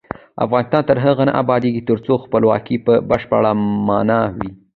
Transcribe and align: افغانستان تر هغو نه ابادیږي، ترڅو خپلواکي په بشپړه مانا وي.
افغانستان 0.45 0.81
تر 0.89 0.97
هغو 1.05 1.23
نه 1.27 1.33
ابادیږي، 1.41 1.81
ترڅو 1.89 2.13
خپلواکي 2.23 2.77
په 2.85 2.93
بشپړه 3.09 3.51
مانا 3.87 4.19
وي. 4.37 4.49